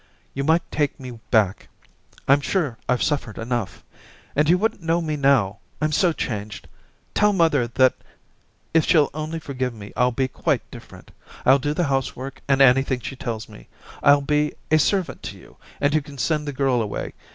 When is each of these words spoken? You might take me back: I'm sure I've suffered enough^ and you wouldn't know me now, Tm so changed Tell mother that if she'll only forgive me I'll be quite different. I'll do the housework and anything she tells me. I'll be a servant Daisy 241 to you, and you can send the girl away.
You 0.33 0.43
might 0.43 0.63
take 0.71 0.99
me 0.99 1.11
back: 1.29 1.67
I'm 2.27 2.41
sure 2.41 2.75
I've 2.89 3.03
suffered 3.03 3.35
enough^ 3.35 3.83
and 4.35 4.49
you 4.49 4.57
wouldn't 4.57 4.81
know 4.81 4.99
me 4.99 5.15
now, 5.15 5.59
Tm 5.79 5.93
so 5.93 6.11
changed 6.11 6.67
Tell 7.13 7.31
mother 7.33 7.67
that 7.67 7.93
if 8.73 8.83
she'll 8.87 9.11
only 9.13 9.37
forgive 9.37 9.75
me 9.75 9.93
I'll 9.95 10.09
be 10.11 10.27
quite 10.27 10.63
different. 10.71 11.11
I'll 11.45 11.59
do 11.59 11.75
the 11.75 11.83
housework 11.85 12.41
and 12.47 12.61
anything 12.63 12.99
she 13.01 13.15
tells 13.15 13.47
me. 13.47 13.67
I'll 14.01 14.21
be 14.21 14.53
a 14.71 14.79
servant 14.79 15.21
Daisy 15.21 15.33
241 15.33 15.33
to 15.33 15.37
you, 15.37 15.75
and 15.85 15.93
you 15.93 16.01
can 16.01 16.17
send 16.17 16.47
the 16.47 16.51
girl 16.53 16.81
away. 16.81 17.13